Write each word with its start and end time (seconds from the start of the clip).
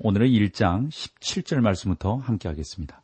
오늘은 0.00 0.26
1장 0.26 0.88
17절 0.88 1.60
말씀부터 1.60 2.16
함께 2.16 2.48
하겠습니다. 2.48 3.02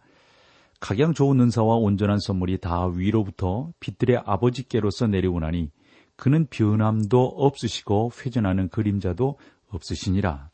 각양 0.81 1.15
좋은 1.15 1.39
은사와 1.41 1.77
온전한 1.77 2.19
선물이 2.19 2.59
다 2.59 2.87
위로부터 2.87 3.73
빛들의 3.79 4.23
아버지께로서 4.27 5.07
내려오나니 5.07 5.71
그는 6.17 6.47
변함도 6.51 7.25
없으시고 7.25 8.11
회전하는 8.19 8.69
그림자도 8.69 9.39
없으시니라. 9.69 10.51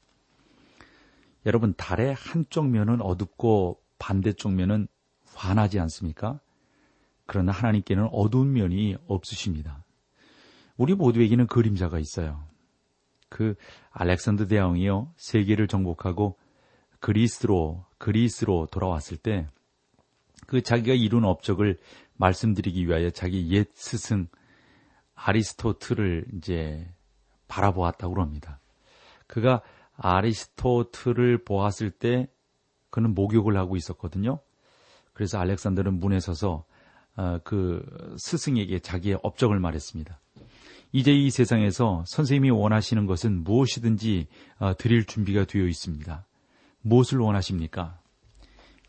여러분 1.46 1.72
달의 1.74 2.14
한쪽 2.14 2.68
면은 2.68 3.00
어둡고 3.00 3.80
반대쪽 3.98 4.52
면은 4.52 4.86
환하지 5.34 5.80
않습니까? 5.80 6.40
그러나 7.24 7.52
하나님께는 7.52 8.08
어두운 8.12 8.52
면이 8.52 8.96
없으십니다. 9.06 9.82
우리 10.76 10.94
모두에게는 10.94 11.46
그림자가 11.46 11.98
있어요. 11.98 12.44
그 13.28 13.54
알렉산더 13.90 14.46
대왕이요 14.46 15.12
세계를 15.16 15.68
정복하고 15.68 16.38
그리스로 17.00 17.84
그리스로 17.98 18.66
돌아왔을 18.70 19.16
때 19.16 19.48
그 20.48 20.62
자기가 20.62 20.94
이룬 20.94 21.26
업적을 21.26 21.78
말씀드리기 22.16 22.88
위하여 22.88 23.10
자기 23.10 23.50
옛 23.50 23.68
스승 23.74 24.28
아리스토틀을 25.14 26.24
이제 26.36 26.90
바라보았다고 27.48 28.20
합니다. 28.20 28.58
그가 29.26 29.60
아리스토틀을 29.96 31.44
보았을 31.44 31.90
때 31.90 32.28
그는 32.88 33.14
목욕을 33.14 33.58
하고 33.58 33.76
있었거든요. 33.76 34.38
그래서 35.12 35.38
알렉산더는 35.38 36.00
문에 36.00 36.18
서서 36.18 36.64
어, 37.16 37.38
그 37.44 37.84
스승에게 38.16 38.78
자기의 38.78 39.18
업적을 39.22 39.60
말했습니다. 39.60 40.18
이제 40.92 41.12
이 41.12 41.30
세상에서 41.30 42.04
선생님이 42.06 42.50
원하시는 42.50 43.06
것은 43.06 43.44
무엇이든지 43.44 44.26
어, 44.58 44.76
드릴 44.76 45.04
준비가 45.04 45.44
되어 45.44 45.66
있습니다. 45.66 46.26
무엇을 46.80 47.18
원하십니까? 47.18 48.00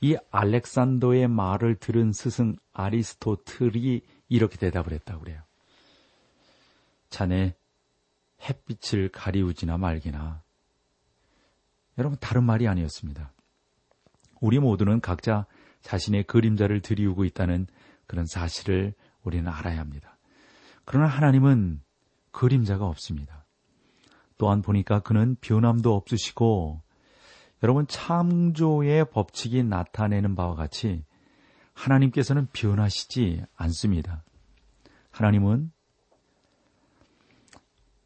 이 0.02 0.16
알렉산더의 0.32 1.28
말을 1.28 1.76
들은 1.76 2.14
스승 2.14 2.56
아리스토틀이 2.72 4.02
이렇게 4.30 4.58
대답을 4.58 4.94
했다고 4.94 5.22
그래요. 5.22 5.42
자네 7.10 7.56
햇빛을 8.48 9.10
가리우지나 9.10 9.78
말기나. 9.78 10.42
여러분 11.98 12.18
다른 12.22 12.46
말이 12.46 12.68
아니었습니다. 12.68 13.34
우리 14.40 14.60
모두는 14.60 15.02
각자 15.02 15.46
자신의 15.82 16.24
그림자를 16.24 16.82
들이우고 16.82 17.26
있다는 17.26 17.68
그런 18.08 18.26
사실을 18.26 18.94
우리는 19.24 19.52
알아야 19.52 19.80
합니다. 19.80 20.18
그러나 20.86 21.08
하나님은 21.08 21.82
그림자가 22.32 22.86
없습니다. 22.88 23.46
또한 24.38 24.62
보니까 24.62 25.00
그는 25.00 25.36
변함도 25.42 25.94
없으시고 25.96 26.82
여러분 27.62 27.86
창조의 27.88 29.10
법칙이 29.12 29.64
나타내는 29.64 30.36
바와 30.36 30.56
같이 30.56 31.04
하나님께서는 31.74 32.48
변하시지 32.54 33.44
않습니다. 33.56 34.24
하나님은 35.12 35.72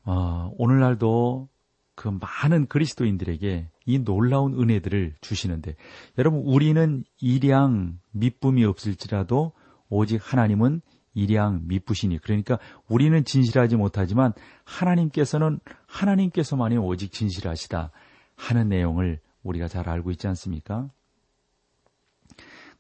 어, 0.06 0.52
오늘날도 0.58 1.50
그 1.96 2.08
많은 2.08 2.68
그리스도인들에게 2.68 3.70
이 3.86 4.00
놀라운 4.00 4.60
은혜들을 4.60 5.16
주시는데 5.22 5.76
여러분 6.18 6.42
우리는 6.42 7.04
일양 7.20 8.00
밑쁨이 8.12 8.66
없을지라도 8.66 9.54
오직 9.90 10.20
하나님은 10.24 10.82
일양 11.14 11.62
미쁘시니 11.66 12.20
그러니까 12.20 12.60
우리는 12.88 13.24
진실하지 13.24 13.76
못하지만 13.76 14.34
하나님께서는 14.64 15.60
하나님께서만이 15.86 16.78
오직 16.78 17.12
진실하시다 17.12 17.92
하는 18.36 18.70
내용을 18.70 19.20
우리가 19.44 19.68
잘 19.68 19.90
알고 19.90 20.12
있지 20.12 20.28
않습니까? 20.28 20.90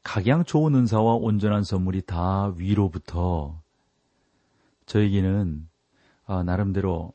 각양 0.04 0.44
좋은 0.44 0.76
은사와 0.76 1.16
온전한 1.16 1.64
선물이 1.64 2.02
다 2.02 2.54
위로부터 2.58 3.62
저에게는 4.86 5.68
어, 6.26 6.44
나름대로 6.44 7.14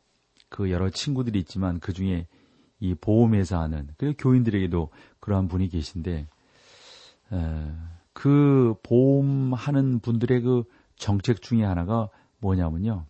그 0.48 0.70
여러 0.70 0.88
친구들이 0.88 1.38
있지만 1.40 1.80
그 1.80 1.92
중에 1.92 2.26
이 2.80 2.94
보험회사 2.94 3.60
하는 3.60 3.88
그리고 3.98 4.16
교인들에게도 4.18 4.90
그러한 5.20 5.48
분이 5.48 5.68
계신데 5.68 6.26
에, 7.32 7.72
그 8.12 8.74
보험하는 8.82 10.00
분들의 10.00 10.40
그 10.42 10.64
정책 10.98 11.42
중에 11.42 11.64
하나가 11.64 12.08
뭐냐면요. 12.40 13.06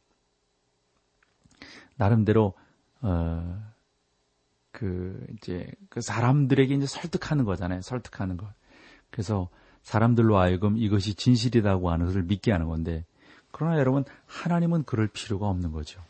나름대로 1.97 2.54
어, 3.00 3.62
그 4.71 5.26
이제 5.37 5.71
그 5.88 6.00
사람들에게 6.00 6.75
이제 6.75 6.87
설득하는 6.87 7.44
거잖아요. 7.44 7.81
설득하는 7.81 8.37
거. 8.37 8.47
그래서 9.10 9.49
사람들로 9.82 10.38
하여금 10.38 10.76
이것이 10.76 11.15
진실이라고 11.15 11.91
하는 11.91 12.06
것을 12.06 12.22
믿게 12.22 12.53
하는 12.53 12.69
건데 12.69 13.04
그러나 13.50 13.78
여러분 13.78 14.05
하나님은 14.26 14.84
그럴 14.84 15.09
필요가 15.09 15.49
없는 15.49 15.72
거죠. 15.72 16.00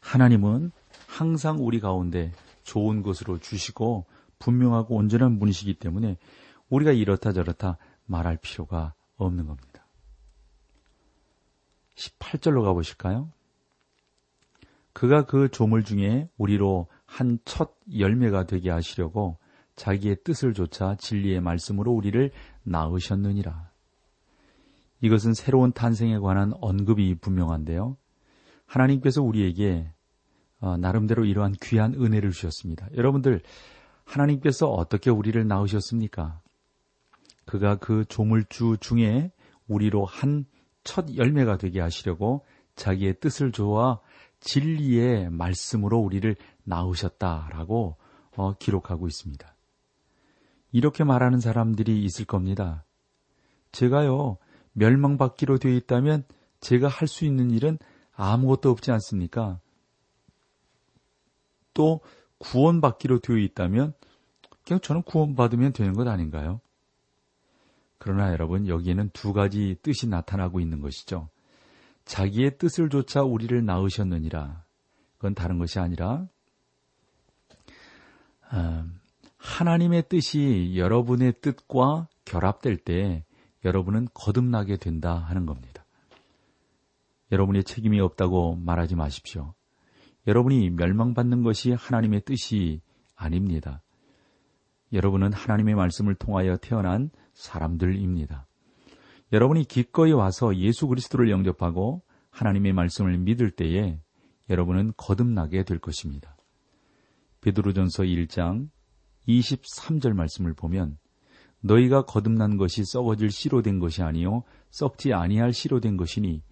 하나님은 0.00 0.70
항상 1.06 1.58
우리 1.60 1.80
가운데 1.80 2.32
좋은 2.62 3.02
것으로 3.02 3.38
주시고 3.38 4.06
분명하고 4.38 4.94
온전한 4.94 5.38
분이시기 5.38 5.74
때문에 5.74 6.16
우리가 6.70 6.92
이렇다 6.92 7.32
저렇다 7.32 7.76
말할 8.06 8.36
필요가 8.36 8.94
없는 9.16 9.46
겁니다. 9.46 9.67
18절로 11.98 12.62
가보실까요? 12.62 13.30
그가 14.92 15.26
그 15.26 15.48
조물 15.50 15.84
중에 15.84 16.28
우리로 16.38 16.88
한 17.08 17.38
첫 17.44 17.74
열매가 17.96 18.44
되게 18.44 18.70
하시려고 18.70 19.38
자기의 19.76 20.18
뜻을 20.24 20.52
조차 20.52 20.96
진리의 20.96 21.40
말씀으로 21.40 21.92
우리를 21.92 22.30
낳으셨느니라. 22.64 23.70
이것은 25.00 25.32
새로운 25.32 25.72
탄생에 25.72 26.18
관한 26.18 26.52
언급이 26.60 27.14
분명한데요. 27.14 27.96
하나님께서 28.66 29.22
우리에게 29.22 29.90
어, 30.60 30.76
나름대로 30.76 31.24
이러한 31.24 31.54
귀한 31.62 31.94
은혜를 31.94 32.32
주셨습니다. 32.32 32.88
여러분들, 32.94 33.42
하나님께서 34.04 34.68
어떻게 34.68 35.10
우리를 35.10 35.46
낳으셨습니까? 35.46 36.42
그가 37.46 37.76
그 37.76 38.04
조물주 38.08 38.78
중에 38.80 39.30
우리로 39.68 40.04
한 40.04 40.44
첫 40.88 41.14
열매가 41.16 41.58
되게 41.58 41.82
하시려고 41.82 42.46
자기의 42.74 43.20
뜻을 43.20 43.52
조아 43.52 44.00
진리의 44.40 45.28
말씀으로 45.28 45.98
우리를 45.98 46.34
낳으셨다라고 46.64 47.98
어, 48.36 48.54
기록하고 48.54 49.06
있습니다. 49.06 49.54
이렇게 50.72 51.04
말하는 51.04 51.40
사람들이 51.40 52.02
있을 52.04 52.24
겁니다. 52.24 52.86
제가요, 53.70 54.38
멸망받기로 54.72 55.58
되어 55.58 55.72
있다면 55.72 56.24
제가 56.60 56.88
할 56.88 57.06
수 57.06 57.26
있는 57.26 57.50
일은 57.50 57.78
아무것도 58.14 58.70
없지 58.70 58.90
않습니까? 58.90 59.60
또 61.74 62.00
구원받기로 62.38 63.18
되어 63.18 63.36
있다면 63.36 63.92
그냥 64.64 64.80
저는 64.80 65.02
구원받으면 65.02 65.74
되는 65.74 65.92
것 65.92 66.08
아닌가요? 66.08 66.62
그러나 68.08 68.32
여러분 68.32 68.66
여기에는 68.68 69.10
두 69.12 69.34
가지 69.34 69.76
뜻이 69.82 70.08
나타나고 70.08 70.60
있는 70.60 70.80
것이죠. 70.80 71.28
자기의 72.06 72.56
뜻을 72.56 72.88
조차 72.88 73.20
우리를 73.20 73.62
낳으셨느니라. 73.66 74.64
그건 75.18 75.34
다른 75.34 75.58
것이 75.58 75.78
아니라 75.78 76.26
어, 78.50 78.84
하나님의 79.36 80.08
뜻이 80.08 80.72
여러분의 80.74 81.34
뜻과 81.42 82.08
결합될 82.24 82.78
때 82.78 83.26
여러분은 83.66 84.08
거듭나게 84.14 84.78
된다 84.78 85.14
하는 85.14 85.44
겁니다. 85.44 85.84
여러분의 87.30 87.62
책임이 87.62 88.00
없다고 88.00 88.56
말하지 88.56 88.96
마십시오. 88.96 89.52
여러분이 90.26 90.70
멸망받는 90.70 91.42
것이 91.42 91.72
하나님의 91.72 92.22
뜻이 92.22 92.80
아닙니다. 93.14 93.82
여러분은 94.92 95.32
하나님의 95.32 95.74
말씀을 95.74 96.14
통하여 96.14 96.56
태어난 96.56 97.10
사람들입니다. 97.34 98.46
여러분이 99.32 99.64
기꺼이 99.64 100.12
와서 100.12 100.56
예수 100.56 100.86
그리스도를 100.86 101.30
영접하고 101.30 102.02
하나님의 102.30 102.72
말씀을 102.72 103.18
믿을 103.18 103.50
때에 103.50 104.00
여러분은 104.48 104.94
거듭나게 104.96 105.64
될 105.64 105.78
것입니다. 105.78 106.36
베드로전서 107.40 108.04
1장 108.04 108.68
23절 109.28 110.14
말씀을 110.14 110.54
보면 110.54 110.98
너희가 111.60 112.02
거듭난 112.02 112.56
것이 112.56 112.84
썩어질 112.84 113.30
씨로 113.30 113.62
된 113.62 113.78
것이 113.78 114.02
아니요 114.02 114.44
썩지 114.70 115.12
아니할 115.12 115.52
씨로 115.52 115.80
된 115.80 115.96
것이니 115.96 116.42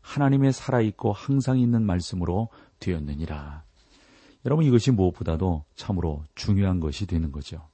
하나님의 0.00 0.52
살아 0.52 0.80
있고 0.80 1.12
항상 1.12 1.58
있는 1.58 1.84
말씀으로 1.86 2.50
되었느니라. 2.80 3.64
여러분 4.44 4.64
이것이 4.64 4.90
무엇보다도 4.90 5.64
참으로 5.76 6.24
중요한 6.34 6.80
것이 6.80 7.06
되는 7.06 7.32
거죠. 7.32 7.66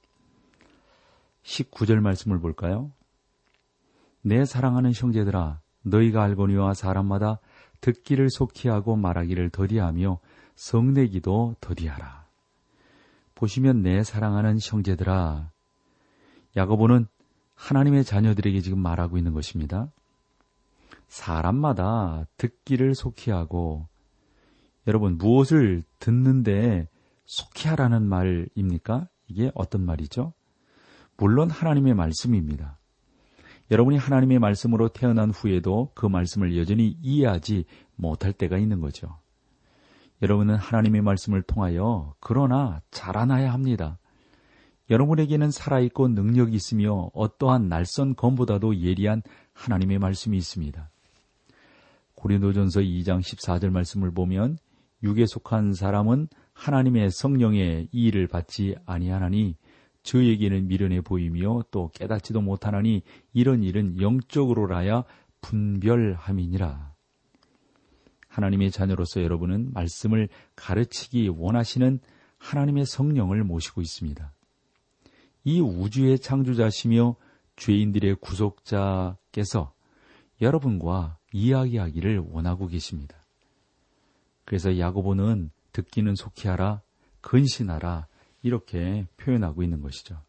19절 1.43 1.99
말씀을 1.99 2.39
볼까요? 2.39 2.91
내 4.21 4.45
사랑하는 4.45 4.93
형제들아 4.93 5.61
너희가 5.83 6.23
알거니와 6.23 6.73
사람마다 6.73 7.39
듣기를 7.81 8.29
속히 8.29 8.67
하고 8.67 8.95
말하기를 8.95 9.49
더디하며 9.49 10.19
성내기도 10.55 11.55
더디하라. 11.59 12.27
보시면 13.33 13.81
내 13.81 14.03
사랑하는 14.03 14.59
형제들아 14.61 15.49
야고보는 16.55 17.07
하나님의 17.55 18.03
자녀들에게 18.03 18.61
지금 18.61 18.79
말하고 18.79 19.17
있는 19.17 19.33
것입니다. 19.33 19.91
사람마다 21.07 22.25
듣기를 22.37 22.95
속히 22.95 23.31
하고 23.31 23.87
여러분 24.87 25.17
무엇을 25.17 25.83
듣는데 25.99 26.87
속히 27.25 27.67
하라는 27.69 28.03
말입니까? 28.03 29.07
이게 29.27 29.51
어떤 29.55 29.85
말이죠? 29.85 30.33
물론 31.21 31.51
하나님의 31.51 31.93
말씀입니다. 31.93 32.79
여러분이 33.69 33.95
하나님의 33.95 34.39
말씀으로 34.39 34.89
태어난 34.89 35.29
후에도 35.29 35.91
그 35.93 36.07
말씀을 36.07 36.57
여전히 36.57 36.97
이해하지 36.99 37.65
못할 37.95 38.33
때가 38.33 38.57
있는 38.57 38.81
거죠. 38.81 39.19
여러분은 40.23 40.55
하나님의 40.55 41.03
말씀을 41.03 41.43
통하여 41.43 42.15
그러나 42.19 42.81
자라나야 42.89 43.53
합니다. 43.53 43.99
여러분에게는 44.89 45.51
살아있고 45.51 46.07
능력이 46.07 46.55
있으며 46.55 47.11
어떠한 47.13 47.69
날선 47.69 48.15
검보다도 48.15 48.77
예리한 48.81 49.21
하나님의 49.53 49.99
말씀이 49.99 50.35
있습니다. 50.35 50.89
고린도전서 52.15 52.79
2장 52.79 53.19
14절 53.19 53.69
말씀을 53.69 54.09
보면 54.09 54.57
육에 55.03 55.27
속한 55.27 55.73
사람은 55.73 56.29
하나님의 56.53 57.11
성령의 57.11 57.89
이의를 57.91 58.27
받지 58.27 58.75
아니하나니 58.87 59.55
저에게는 60.03 60.67
미련해 60.67 61.01
보이며 61.01 61.63
또 61.71 61.89
깨닫지도 61.93 62.41
못하나니 62.41 63.03
이런 63.33 63.63
일은 63.63 64.01
영적으로라야 64.01 65.03
분별함이니라. 65.41 66.91
하나님의 68.27 68.71
자녀로서 68.71 69.21
여러분은 69.21 69.73
말씀을 69.73 70.29
가르치기 70.55 71.29
원하시는 71.29 71.99
하나님의 72.37 72.85
성령을 72.85 73.43
모시고 73.43 73.81
있습니다. 73.81 74.33
이 75.43 75.59
우주의 75.59 76.17
창조자시며 76.17 77.15
죄인들의 77.55 78.15
구속자께서 78.15 79.73
여러분과 80.41 81.17
이야기하기를 81.33 82.19
원하고 82.31 82.67
계십니다. 82.67 83.17
그래서 84.45 84.77
야고보는 84.77 85.51
듣기는 85.71 86.15
속히 86.15 86.47
하라, 86.47 86.81
근신하라, 87.21 88.07
이렇게 88.41 89.07
표현하고 89.17 89.63
있는 89.63 89.81
것이죠. 89.81 90.21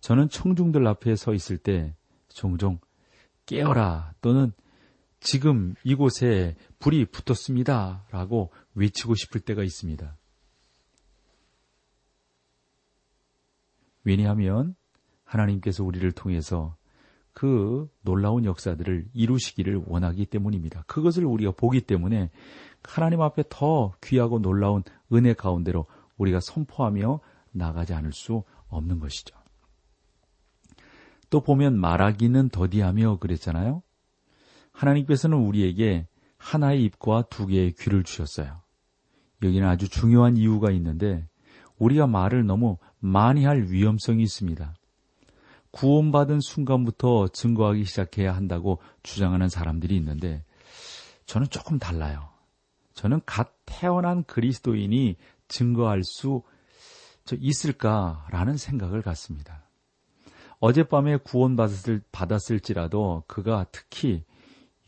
저는 0.00 0.28
청중들 0.28 0.86
앞에 0.86 1.16
서 1.16 1.34
있을 1.34 1.58
때 1.58 1.94
종종 2.28 2.78
깨어라 3.46 4.14
또는 4.20 4.52
지금 5.20 5.74
이곳에 5.82 6.54
불이 6.78 7.06
붙었습니다 7.06 8.04
라고 8.10 8.52
외치고 8.74 9.14
싶을 9.14 9.40
때가 9.40 9.64
있습니다. 9.64 10.16
왜냐하면 14.04 14.76
하나님께서 15.24 15.84
우리를 15.84 16.10
통해서 16.12 16.76
그 17.32 17.88
놀라운 18.02 18.44
역사들을 18.44 19.08
이루시기를 19.12 19.82
원하기 19.86 20.26
때문입니다. 20.26 20.84
그것을 20.86 21.24
우리가 21.24 21.52
보기 21.52 21.82
때문에 21.82 22.30
하나님 22.82 23.20
앞에 23.20 23.44
더 23.48 23.92
귀하고 24.02 24.38
놀라운 24.38 24.82
은혜 25.12 25.34
가운데로 25.34 25.86
우리가 26.18 26.40
선포하며 26.40 27.20
나가지 27.52 27.94
않을 27.94 28.12
수 28.12 28.42
없는 28.68 29.00
것이죠. 29.00 29.36
또 31.30 31.40
보면 31.40 31.78
말하기는 31.78 32.50
더디하며 32.50 33.18
그랬잖아요. 33.18 33.82
하나님께서는 34.72 35.36
우리에게 35.38 36.06
하나의 36.36 36.84
입과 36.84 37.24
두 37.30 37.46
개의 37.46 37.72
귀를 37.72 38.04
주셨어요. 38.04 38.60
여기는 39.42 39.66
아주 39.66 39.88
중요한 39.88 40.36
이유가 40.36 40.70
있는데 40.72 41.26
우리가 41.78 42.06
말을 42.06 42.46
너무 42.46 42.78
많이 42.98 43.44
할 43.44 43.66
위험성이 43.68 44.22
있습니다. 44.24 44.74
구원받은 45.70 46.40
순간부터 46.40 47.28
증거하기 47.28 47.84
시작해야 47.84 48.34
한다고 48.34 48.80
주장하는 49.02 49.48
사람들이 49.48 49.96
있는데 49.96 50.44
저는 51.26 51.48
조금 51.50 51.78
달라요. 51.78 52.30
저는 52.94 53.20
갓 53.26 53.52
태어난 53.66 54.24
그리스도인이 54.24 55.16
증거할 55.48 56.04
수 56.04 56.42
있을까라는 57.32 58.56
생각을 58.56 59.02
갖습니다. 59.02 59.68
어젯밤에 60.60 61.16
구원받았을, 61.18 62.02
받았을지라도 62.10 63.24
그가 63.26 63.66
특히 63.70 64.24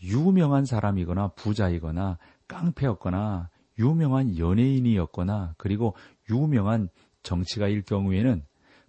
유명한 0.02 0.64
사람이거나 0.64 1.28
부자이거나 1.28 2.18
깡패였거나 2.48 3.50
유명한 3.78 4.36
연예인이었거나 4.36 5.54
그리고 5.58 5.94
유명한 6.28 6.88
정치가일 7.22 7.82
경우에는 7.82 8.44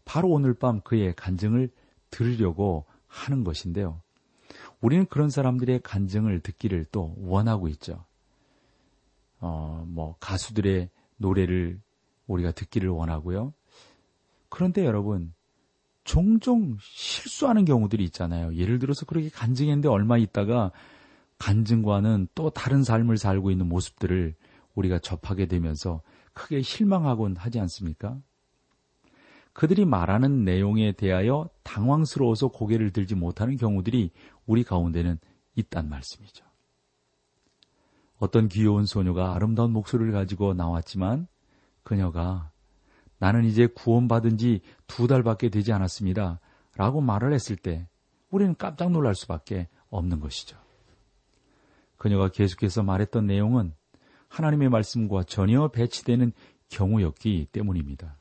바로 0.05 0.29
오늘 0.29 0.53
밤 0.53 0.81
그의 0.81 1.13
간증을 1.15 1.69
들으려고 2.09 2.85
하는 3.07 3.43
것인데요. 3.43 4.01
우리는 4.81 5.05
그런 5.05 5.29
사람들의 5.29 5.81
간증을 5.83 6.39
듣기를 6.39 6.85
또 6.91 7.13
원하고 7.17 7.67
있죠. 7.69 8.03
어, 9.39 9.83
뭐, 9.87 10.15
가수들의 10.19 10.89
노래를 11.21 11.79
우리가 12.27 12.51
듣기를 12.51 12.89
원하고요. 12.89 13.53
그런데 14.49 14.85
여러분, 14.85 15.33
종종 16.03 16.77
실수하는 16.81 17.63
경우들이 17.65 18.03
있잖아요. 18.05 18.55
예를 18.55 18.79
들어서 18.79 19.05
그렇게 19.05 19.29
간증했는데 19.29 19.87
얼마 19.87 20.17
있다가 20.17 20.71
간증과는 21.37 22.27
또 22.35 22.49
다른 22.49 22.83
삶을 22.83 23.17
살고 23.17 23.51
있는 23.51 23.69
모습들을 23.69 24.35
우리가 24.75 24.99
접하게 24.99 25.45
되면서 25.47 26.01
크게 26.33 26.61
실망하곤 26.61 27.35
하지 27.37 27.59
않습니까? 27.59 28.17
그들이 29.53 29.85
말하는 29.85 30.45
내용에 30.45 30.93
대하여 30.93 31.49
당황스러워서 31.63 32.49
고개를 32.49 32.91
들지 32.91 33.15
못하는 33.15 33.57
경우들이 33.57 34.11
우리 34.45 34.63
가운데는 34.63 35.19
있단 35.55 35.89
말씀이죠. 35.89 36.50
어떤 38.21 38.47
귀여운 38.47 38.85
소녀가 38.85 39.35
아름다운 39.35 39.73
목소리를 39.73 40.13
가지고 40.13 40.53
나왔지만 40.53 41.27
그녀가 41.83 42.51
나는 43.17 43.43
이제 43.43 43.67
구원받은 43.67 44.37
지 44.37 44.61
두 44.91 45.07
달밖에 45.07 45.47
되지 45.47 45.71
않았습니다. 45.71 46.41
라고 46.75 46.99
말을 46.99 47.33
했을 47.33 47.55
때 47.55 47.87
우리는 48.29 48.55
깜짝 48.57 48.91
놀랄 48.91 49.15
수밖에 49.15 49.69
없는 49.89 50.19
것이죠. 50.19 50.57
그녀가 51.97 52.27
계속해서 52.27 52.83
말했던 52.83 53.25
내용은 53.25 53.73
하나님의 54.27 54.69
말씀과 54.69 55.23
전혀 55.23 55.69
배치되는 55.69 56.33
경우였기 56.69 57.47
때문입니다. 57.51 58.17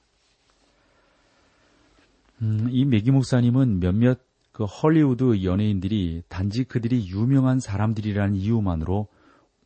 음, 2.43 2.69
이 2.71 2.85
메기 2.85 3.11
목사님은 3.11 3.81
몇몇 3.81 4.21
그 4.53 4.65
헐리우드 4.65 5.43
연예인들이 5.43 6.23
단지 6.29 6.65
그들이 6.65 7.09
유명한 7.09 7.59
사람들이라는 7.59 8.37
이유만으로 8.37 9.09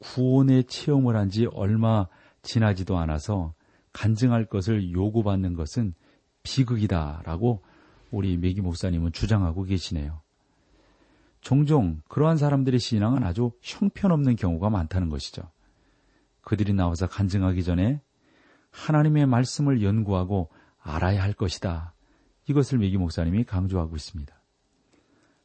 구원의 0.01 0.65
체험을 0.65 1.17
한 1.17 1.31
지 1.31 1.47
얼마 1.47 2.07
지나지도 2.43 2.99
않아서 2.99 3.55
간증할 3.93 4.47
것을 4.47 4.93
요구받는 4.93 5.55
것은 5.55 5.95
비극이다라고 6.43 7.63
우리 8.11 8.37
메기 8.37 8.61
목사님은 8.61 9.13
주장하고 9.13 9.63
계시네요. 9.65 10.21
종종 11.41 12.01
그러한 12.09 12.37
사람들의 12.37 12.79
신앙은 12.81 13.23
아주 13.23 13.53
형편없는 13.63 14.37
경우가 14.37 14.71
많다는 14.71 15.09
것이죠. 15.09 15.43
그들이 16.43 16.73
나와서 16.75 17.07
간증하기 17.07 17.65
전에 17.65 18.01
하나님의 18.71 19.27
말씀을 19.27 19.83
연구하고 19.83 20.51
알아야 20.79 21.23
할 21.23 21.33
것이다. 21.33 21.95
이것을 22.49 22.79
메기 22.79 22.99
목사님이 22.99 23.45
강조하고 23.45 23.97
있습니다. 23.97 24.35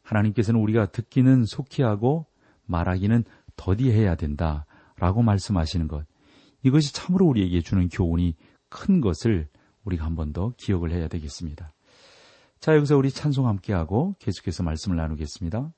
하나님께서는 0.03 0.59
우리가 0.59 0.87
듣기는 0.87 1.45
속히 1.45 1.81
하고 1.83 2.25
말하기는 2.65 3.23
더디해야 3.59 4.15
된다. 4.15 4.65
라고 4.97 5.21
말씀하시는 5.21 5.87
것. 5.87 6.05
이것이 6.63 6.93
참으로 6.93 7.25
우리에게 7.27 7.61
주는 7.61 7.89
교훈이 7.89 8.35
큰 8.69 9.01
것을 9.01 9.47
우리가 9.83 10.05
한 10.05 10.15
번 10.15 10.31
더 10.33 10.53
기억을 10.57 10.91
해야 10.91 11.07
되겠습니다. 11.07 11.73
자, 12.59 12.75
여기서 12.75 12.97
우리 12.97 13.09
찬송 13.11 13.47
함께하고 13.47 14.15
계속해서 14.19 14.63
말씀을 14.63 14.97
나누겠습니다. 14.97 15.71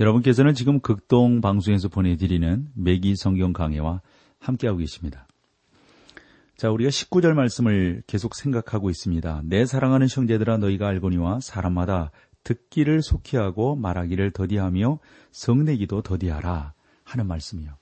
여러분께서는 0.00 0.54
지금 0.54 0.80
극동 0.80 1.40
방송에서 1.40 1.88
보내드리는 1.88 2.68
매기 2.74 3.16
성경 3.16 3.52
강해와 3.52 4.00
함께하고 4.38 4.78
계십니다. 4.78 5.26
자, 6.56 6.70
우리가 6.70 6.90
19절 6.90 7.34
말씀을 7.34 8.02
계속 8.06 8.34
생각하고 8.34 8.90
있습니다. 8.90 9.42
내 9.44 9.64
사랑하는 9.64 10.06
형제들아 10.08 10.58
너희가 10.58 10.88
알거니와 10.88 11.40
사람마다 11.40 12.10
듣기를 12.44 13.02
속히 13.02 13.36
하고 13.36 13.76
말하기를 13.76 14.30
더디하며 14.30 14.98
성내기도 15.32 16.02
더디하라 16.02 16.74
하는 17.04 17.26
말씀이요. 17.26 17.76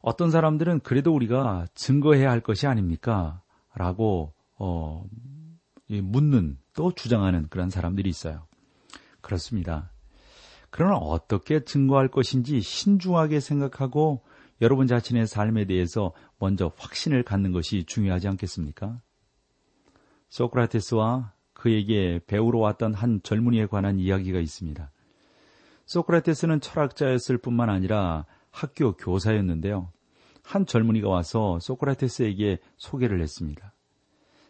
어떤 0.00 0.30
사람들은 0.30 0.80
그래도 0.80 1.14
우리가 1.14 1.66
증거해야 1.74 2.30
할 2.30 2.40
것이 2.40 2.66
아닙니까? 2.66 3.42
라고 3.74 4.32
어, 4.56 5.04
묻는 5.88 6.58
또 6.74 6.92
주장하는 6.92 7.48
그런 7.48 7.70
사람들이 7.70 8.08
있어요. 8.08 8.46
그렇습니다. 9.20 9.90
그러나 10.70 10.96
어떻게 10.96 11.64
증거할 11.64 12.08
것인지 12.08 12.60
신중하게 12.60 13.40
생각하고 13.40 14.22
여러분 14.60 14.86
자신의 14.86 15.26
삶에 15.26 15.64
대해서 15.66 16.12
먼저 16.38 16.72
확신을 16.76 17.22
갖는 17.22 17.52
것이 17.52 17.84
중요하지 17.84 18.28
않겠습니까? 18.28 19.00
소크라테스와 20.28 21.32
그에게 21.52 22.20
배우러 22.26 22.58
왔던 22.58 22.94
한 22.94 23.20
젊은이에 23.22 23.66
관한 23.66 23.98
이야기가 23.98 24.38
있습니다. 24.40 24.90
소크라테스는 25.86 26.60
철학자였을 26.60 27.38
뿐만 27.38 27.70
아니라 27.70 28.26
학교 28.50 28.92
교사였는데요. 28.96 29.90
한 30.42 30.66
젊은이가 30.66 31.08
와서 31.08 31.58
소크라테스에게 31.60 32.58
소개를 32.76 33.20
했습니다. 33.22 33.72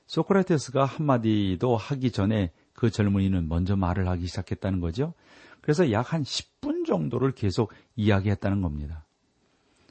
소크라테스가 0.06 0.84
한마디도 0.84 1.76
하기 1.76 2.10
전에 2.12 2.52
그 2.72 2.90
젊은이는 2.90 3.48
먼저 3.48 3.76
말을 3.76 4.08
하기 4.08 4.26
시작했다는 4.26 4.80
거죠. 4.80 5.14
그래서 5.68 5.92
약 5.92 6.14
한 6.14 6.22
10분 6.22 6.86
정도를 6.86 7.32
계속 7.32 7.74
이야기했다는 7.94 8.62
겁니다. 8.62 9.04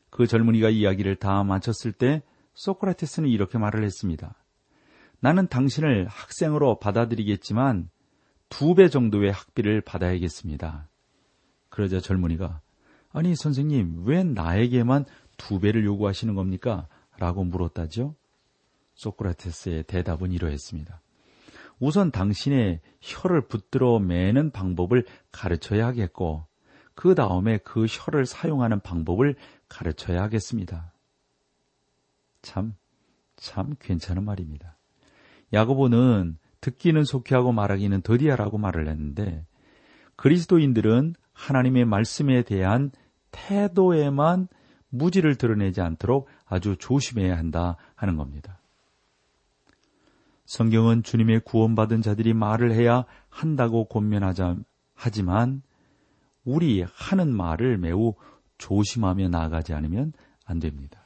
그 0.10 0.26
젊은이가 0.26 0.72
이야기를 0.72 1.18
다 1.18 1.44
마쳤을 1.44 1.92
때 1.92 2.24
소크라테스는 2.56 3.30
이렇게 3.30 3.60
말을 3.60 3.84
했습니다. 3.84 4.44
나는 5.20 5.48
당신을 5.48 6.08
학생으로 6.08 6.80
받아들이겠지만 6.80 7.92
두 8.50 8.74
배 8.74 8.90
정도의 8.90 9.32
학비를 9.32 9.82
받아야겠습니다. 9.82 10.90
그러자 11.70 12.00
젊은이가 12.00 12.60
아니 13.12 13.36
선생님 13.36 14.02
왜 14.08 14.24
나에게만 14.24 15.06
두 15.38 15.60
배를 15.60 15.86
요구하시는 15.86 16.34
겁니까? 16.34 16.88
라고 17.20 17.44
물었다죠. 17.44 18.16
소크라테스의 18.96 19.84
대답은 19.84 20.32
이러했습니다. 20.32 21.02
우선 21.80 22.12
당신의 22.12 22.82
혀를 23.02 23.48
붙들어 23.48 24.00
매는 24.00 24.52
방법을 24.52 25.06
가르쳐야 25.32 25.88
하겠고, 25.88 26.46
그 26.96 27.14
다음에 27.14 27.58
그 27.60 27.86
혀를 27.88 28.26
사용하는 28.26 28.80
방법을 28.80 29.36
가르쳐야 29.70 30.24
하겠습니다. 30.24 30.92
참, 32.42 32.76
참 33.36 33.76
괜찮은 33.80 34.24
말입니다. 34.24 34.78
야고보는 35.54 36.38
듣기는 36.62 37.04
속히 37.04 37.36
하고 37.36 37.52
말하기는 37.52 38.02
더디하라고 38.02 38.58
말을 38.58 38.88
했는데, 38.88 39.46
그리스도인들은 40.16 41.14
하나님의 41.34 41.86
말씀에 41.86 42.42
대한 42.42 42.92
태도에만 43.32 44.48
무지를 44.90 45.36
드러내지 45.36 45.82
않도록 45.82 46.28
아주 46.46 46.76
조심해야 46.78 47.38
한다 47.38 47.78
하는 47.96 48.16
겁니다. 48.16 48.60
성경은 50.48 51.04
주님의 51.04 51.42
구원받은 51.42 52.02
자들이 52.02 52.34
말을 52.34 52.72
해야 52.72 53.04
한다고 53.30 53.84
권면하자 53.86 54.56
하지만 54.96 55.62
우리 56.46 56.86
하는 56.94 57.36
말을 57.36 57.78
매우 57.78 58.14
조심하며 58.58 59.28
나아가지 59.28 59.74
않으면 59.74 60.14
안 60.46 60.60
됩니다. 60.60 61.02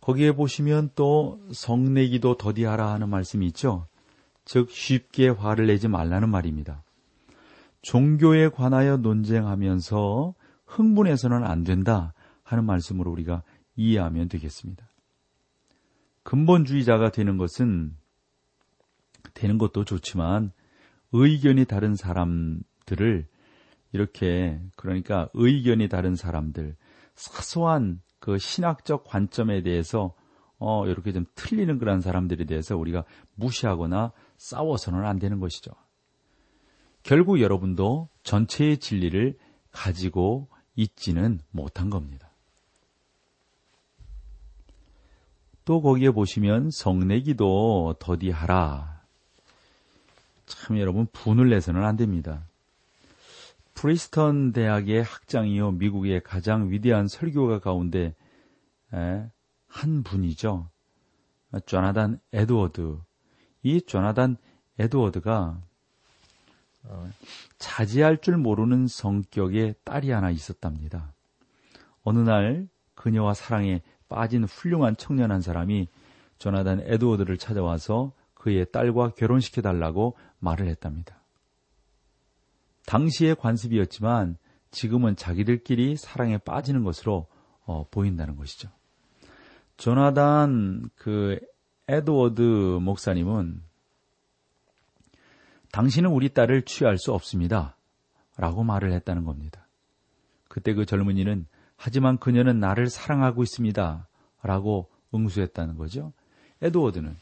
거기에 0.00 0.32
보시면 0.32 0.90
또 0.94 1.40
성내기도 1.52 2.36
더디하라 2.36 2.92
하는 2.92 3.08
말씀이 3.08 3.44
있죠. 3.48 3.86
즉 4.44 4.70
쉽게 4.70 5.28
화를 5.30 5.66
내지 5.66 5.88
말라는 5.88 6.28
말입니다. 6.28 6.84
종교에 7.82 8.50
관하여 8.50 8.96
논쟁하면서 8.96 10.34
흥분해서는 10.64 11.42
안 11.42 11.64
된다 11.64 12.14
하는 12.44 12.64
말씀으로 12.64 13.10
우리가 13.10 13.42
이해하면 13.74 14.28
되겠습니다. 14.28 14.86
근본주의자가 16.22 17.10
되는 17.10 17.36
것은 17.36 17.96
되는 19.34 19.58
것도 19.58 19.84
좋지만 19.84 20.52
의견이 21.12 21.64
다른 21.64 21.94
사람들을 21.94 23.26
이렇게 23.92 24.60
그러니까 24.76 25.28
의견이 25.34 25.88
다른 25.88 26.14
사람들 26.14 26.76
사소한 27.14 28.00
그 28.18 28.38
신학적 28.38 29.04
관점에 29.04 29.62
대해서 29.62 30.14
어 30.58 30.86
이렇게 30.86 31.12
좀 31.12 31.24
틀리는 31.34 31.78
그런 31.78 32.00
사람들에 32.00 32.44
대해서 32.44 32.76
우리가 32.76 33.04
무시하거나 33.34 34.12
싸워서는 34.36 35.04
안 35.04 35.18
되는 35.18 35.40
것이죠. 35.40 35.72
결국 37.02 37.40
여러분도 37.40 38.08
전체의 38.24 38.78
진리를 38.78 39.38
가지고 39.72 40.48
있지는 40.76 41.40
못한 41.50 41.88
겁니다. 41.88 42.29
또 45.64 45.80
거기에 45.80 46.10
보시면 46.10 46.70
성내기도 46.70 47.96
더디하라. 47.98 49.00
참 50.46 50.78
여러분 50.78 51.06
분을 51.12 51.50
내서는 51.50 51.84
안 51.84 51.96
됩니다. 51.96 52.42
프린스턴 53.74 54.52
대학의 54.52 55.02
학장이요 55.02 55.72
미국의 55.72 56.22
가장 56.22 56.70
위대한 56.70 57.08
설교가 57.08 57.60
가운데 57.60 58.14
한 59.68 60.02
분이죠. 60.02 60.68
조나단 61.66 62.20
에드워드. 62.32 62.98
이 63.62 63.80
조나단 63.82 64.36
에드워드가 64.78 65.60
어, 66.84 67.10
자제할 67.58 68.18
줄 68.18 68.38
모르는 68.38 68.86
성격의 68.86 69.74
딸이 69.84 70.10
하나 70.10 70.30
있었답니다. 70.30 71.12
어느 72.02 72.20
날 72.20 72.68
그녀와 72.94 73.34
사랑에 73.34 73.82
빠진 74.10 74.44
훌륭한 74.44 74.96
청년 74.98 75.30
한 75.30 75.40
사람이 75.40 75.88
조나단 76.36 76.82
에드워드를 76.84 77.38
찾아와서 77.38 78.12
그의 78.34 78.66
딸과 78.70 79.10
결혼시켜 79.10 79.62
달라고 79.62 80.16
말을 80.40 80.68
했답니다. 80.68 81.22
당시의 82.86 83.36
관습이었지만 83.36 84.36
지금은 84.70 85.16
자기들끼리 85.16 85.96
사랑에 85.96 86.38
빠지는 86.38 86.84
것으로 86.84 87.26
어, 87.64 87.86
보인다는 87.90 88.36
것이죠. 88.36 88.68
조나단 89.76 90.90
그 90.96 91.38
에드워드 91.88 92.42
목사님은 92.82 93.62
당신은 95.72 96.10
우리 96.10 96.30
딸을 96.30 96.62
취할 96.62 96.98
수 96.98 97.12
없습니다. 97.12 97.76
라고 98.36 98.64
말을 98.64 98.92
했다는 98.92 99.24
겁니다. 99.24 99.66
그때 100.48 100.72
그 100.74 100.86
젊은이는 100.86 101.46
하지만 101.82 102.18
그녀는 102.18 102.60
나를 102.60 102.90
사랑하고 102.90 103.42
있습니다. 103.42 104.06
라고 104.42 104.90
응수했다는 105.14 105.78
거죠. 105.78 106.12
에드워드는 106.60 107.16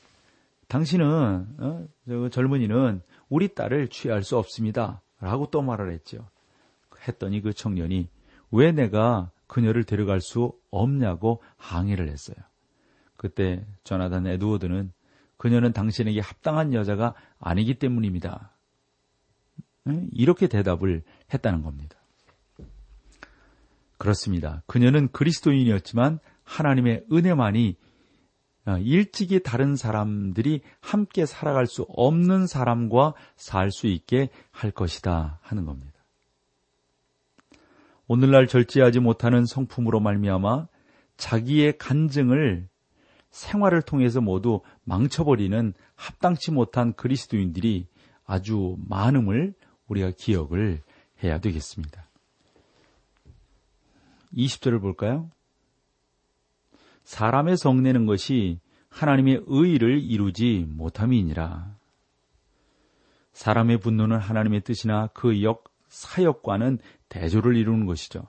당신은 0.67 1.47
어, 1.59 1.87
저 2.09 2.29
젊은이는 2.29 3.01
우리 3.29 3.55
딸을 3.55 3.87
취할 3.87 4.25
수 4.25 4.37
없습니다. 4.37 5.01
라고 5.21 5.47
또 5.53 5.63
말을 5.63 5.93
했죠. 5.93 6.29
했더니 7.07 7.41
그 7.41 7.53
청년이 7.53 8.09
왜 8.51 8.73
내가 8.73 9.31
그녀를 9.47 9.85
데려갈 9.85 10.21
수 10.21 10.53
없냐고 10.73 11.41
항의를 11.57 12.09
했어요. 12.09 12.37
그때 13.17 13.65
조나단 13.85 14.27
에드워드는 14.27 14.93
그녀는 15.37 15.73
당신에게 15.73 16.19
합당한 16.19 16.75
여자가 16.75 17.15
아니기 17.39 17.79
때문입니다. 17.79 18.51
이렇게 20.11 20.49
대답을 20.49 21.05
했다는 21.33 21.63
겁니다. 21.63 21.98
그렇습니다. 23.99 24.63
그녀는 24.67 25.09
그리스도인이었지만 25.13 26.21
하나님의 26.45 27.05
은혜만이 27.13 27.77
어, 28.67 28.77
일찍이 28.79 29.43
다른 29.43 29.77
사람들이 29.77 30.61
함께 30.81 31.25
살아갈 31.27 31.67
수 31.67 31.87
없는 31.89 32.47
사람과 32.47 33.15
살 33.37 33.71
수 33.71 33.87
있게 33.87 34.29
할 34.51 34.71
것이다 34.71 35.41
하는 35.43 35.65
겁니다. 35.65 35.93
오늘날 38.07 38.47
절제하지 38.47 39.01
못하는 39.01 39.45
성품으로 39.47 40.01
말미암아 40.01 40.69
자기의 41.17 41.79
간증을 41.79 42.69
생활을 43.31 43.83
통해서 43.83 44.21
모두 44.21 44.63
망쳐버리는 44.85 45.75
합당치 45.95 46.51
못한 46.51 46.95
그리스도인들이 46.95 47.87
아주 48.25 48.77
많음을 48.89 49.55
우리가 49.89 50.13
기억을 50.17 50.83
해야 51.23 51.39
되겠습니다. 51.39 52.08
20절을 54.35 54.81
볼까요? 54.81 55.31
사람의 57.05 57.57
성내는 57.57 58.07
것이 58.07 58.61
하나님의 58.91 59.45
의를 59.47 60.01
이루지 60.03 60.67
못함이니라. 60.69 61.77
사람의 63.33 63.79
분노는 63.79 64.19
하나님의 64.19 64.63
뜻이나 64.63 65.09
그 65.09 65.43
역 65.43 65.65
사역과는 65.89 66.79
대조를 67.09 67.57
이루는 67.57 67.87
것이죠. 67.87 68.27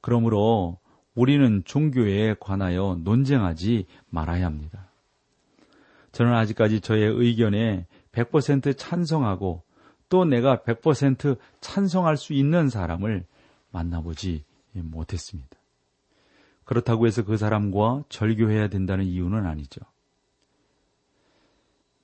그러므로 0.00 0.78
우리는 1.14 1.62
종교에 1.64 2.34
관하여 2.40 2.98
논쟁하지 3.02 3.86
말아야 4.10 4.46
합니다. 4.46 4.90
저는 6.12 6.34
아직까지 6.34 6.80
저의 6.80 7.04
의견에 7.04 7.86
100% 8.12 8.76
찬성하고 8.76 9.62
또 10.08 10.24
내가 10.24 10.58
100% 10.58 11.38
찬성할 11.60 12.16
수 12.16 12.32
있는 12.32 12.68
사람을 12.68 13.24
만나보지 13.70 14.44
못했습니다. 14.82 15.56
그렇다고 16.64 17.06
해서 17.06 17.24
그 17.24 17.36
사람과 17.36 18.04
절교해야 18.08 18.68
된다는 18.68 19.04
이유는 19.04 19.46
아니죠. 19.46 19.80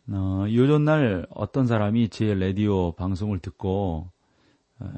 어, 0.08 0.44
요전날 0.52 1.26
어떤 1.30 1.66
사람이 1.66 2.08
제 2.08 2.34
라디오 2.34 2.92
방송을 2.92 3.38
듣고 3.38 4.10
어, 4.80 4.90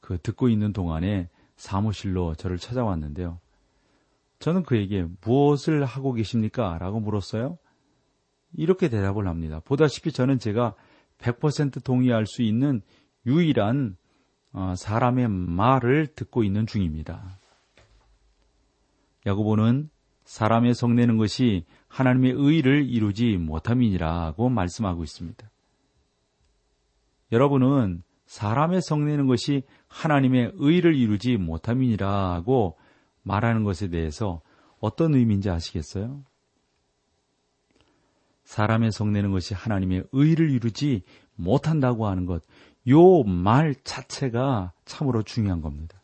그 0.00 0.18
듣고 0.18 0.48
있는 0.48 0.72
동안에 0.72 1.28
사무실로 1.56 2.34
저를 2.36 2.58
찾아왔는데요. 2.58 3.38
저는 4.38 4.62
그에게 4.62 5.06
무엇을 5.20 5.84
하고 5.84 6.12
계십니까? 6.14 6.78
라고 6.78 7.00
물었어요. 7.00 7.58
이렇게 8.54 8.88
대답을 8.88 9.28
합니다. 9.28 9.60
보다시피 9.64 10.12
저는 10.12 10.38
제가 10.38 10.74
100% 11.18 11.84
동의할 11.84 12.26
수 12.26 12.42
있는 12.42 12.80
유일한 13.26 13.96
어, 13.96 13.99
사람의 14.52 15.28
말을 15.28 16.08
듣고 16.08 16.44
있는 16.44 16.66
중입니다. 16.66 17.38
야고보는 19.26 19.90
사람의 20.24 20.74
성내는 20.74 21.16
것이 21.16 21.64
하나님의 21.88 22.32
의를 22.36 22.88
이루지 22.88 23.36
못함이니라고 23.36 24.48
말씀하고 24.48 25.02
있습니다. 25.02 25.50
여러분은 27.32 28.02
사람의 28.26 28.80
성내는 28.80 29.26
것이 29.26 29.64
하나님의 29.88 30.52
의를 30.54 30.94
이루지 30.94 31.36
못함이니라고 31.36 32.78
말하는 33.22 33.64
것에 33.64 33.88
대해서 33.88 34.40
어떤 34.78 35.14
의미인지 35.14 35.50
아시겠어요? 35.50 36.24
사람의 38.44 38.92
성내는 38.92 39.30
것이 39.30 39.54
하나님의 39.54 40.04
의를 40.12 40.50
이루지 40.50 41.02
못한다고 41.36 42.06
하는 42.06 42.26
것, 42.26 42.42
요 42.88 43.22
말 43.24 43.74
자체가 43.84 44.72
참으로 44.84 45.22
중요한 45.22 45.60
겁니다. 45.60 46.00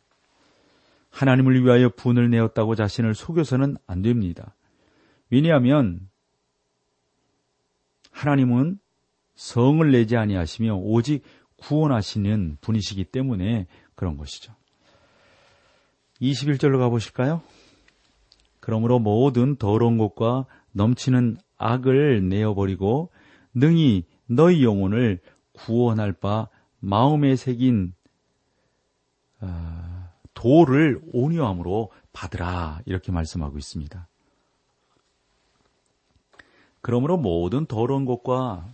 하나님을 1.09 1.63
위하여 1.63 1.89
분을 1.89 2.29
내었다고 2.29 2.75
자신을 2.75 3.15
속여서는 3.15 3.77
안 3.87 4.01
됩니다. 4.01 4.55
왜냐하면 5.29 6.09
하나님은 8.11 8.79
성을 9.35 9.91
내지 9.91 10.15
아니하시며 10.15 10.75
오직 10.75 11.23
구원하시는 11.57 12.57
분이시기 12.61 13.05
때문에 13.05 13.67
그런 13.95 14.17
것이죠. 14.17 14.53
21절로 16.21 16.79
가보실까요? 16.79 17.41
그러므로 18.59 18.99
모든 18.99 19.55
더러운 19.55 19.97
것과 19.97 20.45
넘치는 20.71 21.37
악을 21.57 22.27
내어버리고 22.29 23.11
능히 23.53 24.03
너희 24.27 24.63
영혼을 24.63 25.19
구원할 25.53 26.13
바 26.13 26.49
마음에 26.87 27.35
새긴 27.35 27.93
아, 29.41 30.09
도를 30.33 31.01
온유함으로 31.11 31.91
받으라 32.13 32.79
이렇게 32.85 33.11
말씀하고 33.11 33.57
있습니다. 33.57 34.07
그러므로 36.79 37.17
모든 37.17 37.65
더러운 37.65 38.05
것과 38.05 38.73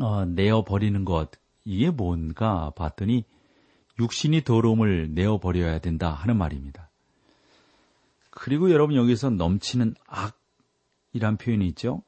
어, 0.00 0.24
내어 0.24 0.62
버리는 0.62 1.04
것 1.04 1.30
이게 1.64 1.90
뭔가 1.90 2.70
봤더니 2.76 3.24
육신이 3.98 4.42
더러움을 4.42 5.12
내어 5.12 5.38
버려야 5.38 5.80
된다 5.80 6.12
하는 6.12 6.36
말입니다. 6.36 6.90
그리고 8.30 8.70
여러분 8.70 8.94
여기서 8.94 9.30
넘치는 9.30 9.96
악이란 10.06 11.38
표현이 11.38 11.66
있죠. 11.68 12.04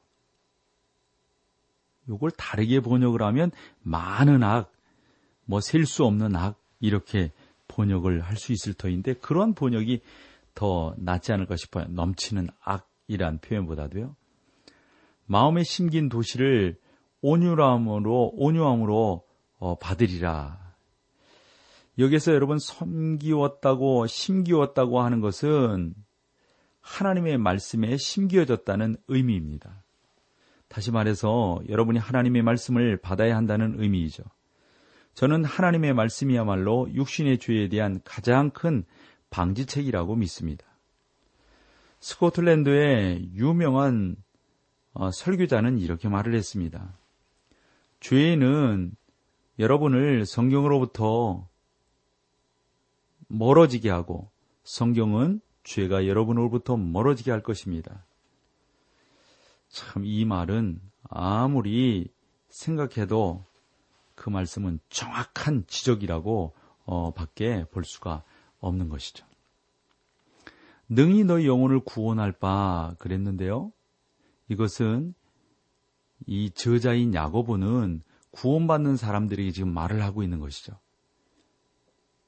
요걸 2.07 2.31
다르게 2.31 2.79
번역을 2.79 3.21
하면 3.21 3.51
많은 3.81 4.43
악, 4.43 4.71
뭐 5.49 5.59
셀 5.61 5.85
수 5.85 6.05
없는 6.05 6.35
악 6.35 6.61
이렇게 6.79 7.31
번역을 7.67 8.21
할 8.21 8.37
수 8.37 8.51
있을 8.53 8.73
터인데 8.75 9.15
그런 9.15 9.55
번역이 9.55 10.01
더 10.53 10.93
낫지 10.97 11.33
않을까 11.33 11.55
싶어요. 11.55 11.85
넘치는 11.89 12.47
악이란 12.61 13.39
표현보다도요. 13.39 14.15
마음에 15.25 15.63
심긴 15.63 16.09
도시를 16.09 16.77
온유함으로 17.21 18.33
온유함으로 18.35 19.25
어, 19.57 19.75
받으리라 19.75 20.57
여기서 21.97 22.33
여러분 22.33 22.59
섬기웠다고 22.59 24.07
심기웠다고 24.07 25.01
하는 25.01 25.19
것은 25.19 25.93
하나님의 26.81 27.37
말씀에 27.37 27.97
심기어졌다는 27.97 28.97
의미입니다. 29.07 29.83
다시 30.69 30.91
말해서 30.91 31.59
여러분이 31.67 31.99
하나님의 31.99 32.41
말씀을 32.43 32.97
받아야 32.97 33.35
한다는 33.35 33.75
의미이죠. 33.79 34.23
저는 35.19 35.43
하나님의 35.43 35.93
말씀이야말로 35.95 36.87
육신의 36.93 37.39
죄에 37.39 37.67
대한 37.67 37.99
가장 38.05 38.51
큰 38.51 38.85
방지책이라고 39.31 40.15
믿습니다. 40.15 40.65
스코틀랜드의 41.99 43.29
유명한 43.33 44.15
어, 44.93 45.11
설교자는 45.11 45.77
이렇게 45.79 46.07
말을 46.07 46.33
했습니다. 46.35 46.97
죄는 47.99 48.95
여러분을 49.59 50.25
성경으로부터 50.25 51.49
멀어지게 53.27 53.89
하고 53.89 54.31
성경은 54.63 55.41
죄가 55.65 56.07
여러분으로부터 56.07 56.77
멀어지게 56.77 57.29
할 57.29 57.43
것입니다. 57.43 58.05
참 59.67 60.05
이 60.05 60.23
말은 60.23 60.79
아무리 61.09 62.07
생각해도 62.47 63.48
그 64.19 64.29
말씀은 64.29 64.81
정확한 64.89 65.63
지적이라고 65.65 66.53
어, 66.85 67.13
밖에 67.13 67.63
볼 67.71 67.85
수가 67.85 68.23
없는 68.59 68.89
것이죠. 68.89 69.25
능히 70.89 71.23
너희 71.23 71.47
영혼을 71.47 71.79
구원할 71.79 72.33
바 72.33 72.95
그랬는데요. 72.99 73.71
이것은 74.49 75.13
이 76.25 76.51
저자인 76.51 77.13
야고보는 77.13 78.01
구원받는 78.31 78.97
사람들에게 78.97 79.51
지금 79.51 79.73
말을 79.73 80.03
하고 80.03 80.21
있는 80.21 80.39
것이죠. 80.39 80.77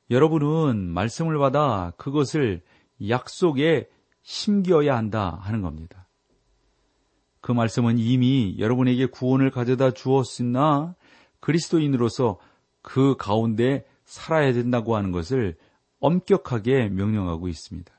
여러분은 0.10 0.78
말씀을 0.94 1.38
받아 1.40 1.92
그것을 1.98 2.62
약속에 3.06 3.90
심겨야 4.22 4.96
한다 4.96 5.40
하는 5.42 5.62
겁니다. 5.62 6.08
그 7.42 7.52
말씀은 7.52 7.98
이미 7.98 8.56
여러분에게 8.60 9.08
구원을 9.08 9.52
가져다 9.52 9.92
주었으나 9.92 10.96
그리스도인으로서 11.42 12.40
그 12.82 13.16
가운데 13.18 13.86
살아야 14.06 14.54
된다고 14.54 14.96
하는 14.96 15.12
것을 15.12 15.58
엄격하게 16.00 16.90
명령하고 16.90 17.48
있습니다. 17.48 17.92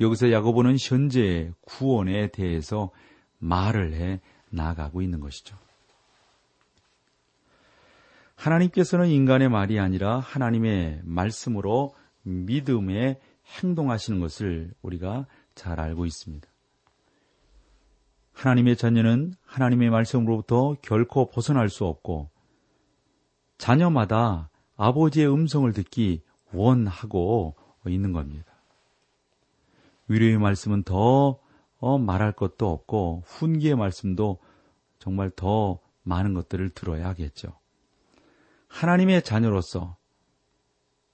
여기서 0.00 0.32
야고보는 0.32 0.76
현재 0.80 1.52
구원에 1.60 2.28
대해서 2.28 2.90
말을 3.38 3.94
해 3.94 4.20
나가고 4.50 5.02
있는 5.02 5.20
것이죠. 5.20 5.56
하나님께서는 8.34 9.08
인간의 9.08 9.48
말이 9.48 9.78
아니라 9.78 10.18
하나님의 10.18 11.02
말씀으로 11.04 11.94
믿음에 12.22 13.20
행동하시는 13.60 14.18
것을 14.18 14.72
우리가 14.82 15.26
잘 15.54 15.78
알고 15.78 16.06
있습니다. 16.06 16.51
하나님의 18.32 18.76
자녀는 18.76 19.34
하나님의 19.44 19.90
말씀으로부터 19.90 20.76
결코 20.82 21.28
벗어날 21.28 21.68
수 21.68 21.84
없고 21.84 22.30
자녀마다 23.58 24.50
아버지의 24.76 25.32
음성을 25.32 25.70
듣기 25.72 26.22
원하고 26.52 27.54
있는 27.86 28.12
겁니다. 28.12 28.52
위로의 30.08 30.38
말씀은 30.38 30.82
더 30.82 31.38
어, 31.78 31.98
말할 31.98 32.32
것도 32.32 32.70
없고 32.70 33.24
훈계의 33.26 33.76
말씀도 33.76 34.38
정말 34.98 35.30
더 35.30 35.80
많은 36.02 36.34
것들을 36.34 36.70
들어야 36.70 37.08
하겠죠. 37.08 37.58
하나님의 38.68 39.22
자녀로서 39.22 39.96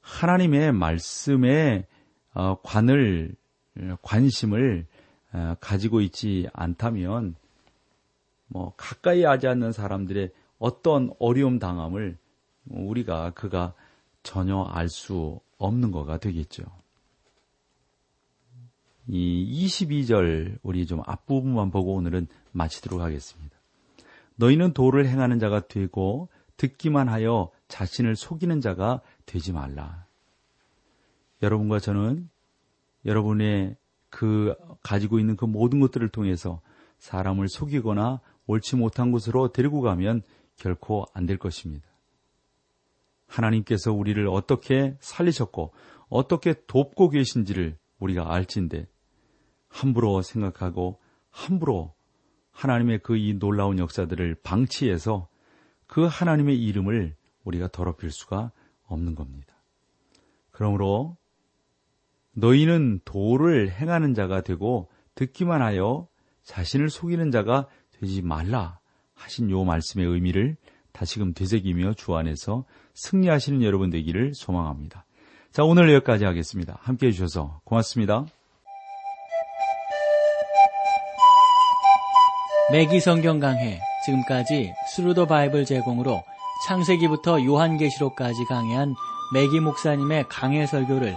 하나님의 0.00 0.72
말씀에 0.72 1.86
어, 2.34 2.56
관을 2.62 3.34
관심을 4.02 4.86
어, 4.86 4.97
가지고 5.60 6.00
있지 6.00 6.48
않다면 6.52 7.36
뭐 8.46 8.72
가까이 8.76 9.24
하지 9.24 9.46
않는 9.46 9.72
사람들의 9.72 10.30
어떤 10.58 11.12
어려움 11.18 11.58
당함을 11.58 12.16
우리가 12.66 13.30
그가 13.30 13.74
전혀 14.22 14.62
알 14.62 14.88
수 14.88 15.40
없는 15.58 15.90
거가 15.90 16.18
되겠죠. 16.18 16.64
이 19.06 19.66
22절 19.66 20.58
우리 20.62 20.86
좀 20.86 21.02
앞부분만 21.04 21.70
보고 21.70 21.94
오늘은 21.94 22.28
마치도록 22.52 23.00
하겠습니다. 23.00 23.56
너희는 24.36 24.72
도를 24.72 25.08
행하는 25.08 25.38
자가 25.38 25.66
되고 25.66 26.28
듣기만 26.56 27.08
하여 27.08 27.50
자신을 27.68 28.16
속이는 28.16 28.60
자가 28.60 29.00
되지 29.26 29.52
말라. 29.52 30.06
여러분과 31.42 31.80
저는 31.80 32.28
여러분의 33.04 33.76
그 34.10 34.54
가지고 34.82 35.18
있는 35.18 35.36
그 35.36 35.44
모든 35.44 35.80
것들을 35.80 36.08
통해서 36.08 36.60
사람을 36.98 37.48
속이거나 37.48 38.20
옳지 38.46 38.76
못한 38.76 39.12
곳으로 39.12 39.52
데리고 39.52 39.80
가면 39.82 40.22
결코 40.56 41.04
안 41.12 41.26
될 41.26 41.36
것입니다. 41.38 41.86
하나님께서 43.26 43.92
우리를 43.92 44.26
어떻게 44.28 44.96
살리셨고 45.00 45.72
어떻게 46.08 46.54
돕고 46.66 47.10
계신지를 47.10 47.76
우리가 47.98 48.32
알진데 48.32 48.86
함부로 49.68 50.22
생각하고 50.22 50.98
함부로 51.30 51.94
하나님의 52.52 53.00
그 53.00 53.16
이 53.16 53.34
놀라운 53.34 53.78
역사들을 53.78 54.36
방치해서 54.42 55.28
그 55.86 56.06
하나님의 56.06 56.58
이름을 56.64 57.14
우리가 57.44 57.68
더럽힐 57.68 58.10
수가 58.10 58.50
없는 58.84 59.14
겁니다. 59.14 59.54
그러므로 60.50 61.17
너희는 62.38 63.00
도를 63.04 63.70
행하는 63.70 64.14
자가 64.14 64.42
되고 64.42 64.88
듣기만 65.14 65.60
하여 65.62 66.06
자신을 66.44 66.88
속이는 66.88 67.30
자가 67.30 67.66
되지 68.00 68.22
말라 68.22 68.78
하신 69.14 69.50
요 69.50 69.64
말씀의 69.64 70.06
의미를 70.06 70.56
다시금 70.92 71.34
되새기며 71.34 71.94
주 71.94 72.14
안에서 72.16 72.64
승리하시는 72.94 73.62
여러분 73.62 73.90
되기를 73.90 74.32
소망합니다. 74.34 75.04
자, 75.52 75.64
오늘 75.64 75.92
여기까지 75.92 76.24
하겠습니다. 76.24 76.78
함께 76.80 77.08
해주셔서 77.08 77.60
고맙습니다. 77.64 78.24
맥기 82.70 83.00
성경 83.00 83.40
강해 83.40 83.80
지금까지 84.04 84.72
Thru 84.94 85.12
the 85.12 85.26
Bible 85.26 85.64
제공으로 85.64 86.22
창세기부터 86.66 87.44
요한계시록까지 87.44 88.44
강해한 88.44 88.94
매기 89.32 89.60
목사님의 89.60 90.26
강해 90.28 90.66
설교를 90.66 91.16